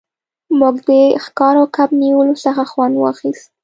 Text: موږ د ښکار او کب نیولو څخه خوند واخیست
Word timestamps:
موږ 0.59 0.75
د 0.87 0.89
ښکار 1.23 1.55
او 1.61 1.67
کب 1.75 1.89
نیولو 2.01 2.35
څخه 2.43 2.63
خوند 2.71 2.95
واخیست 2.97 3.45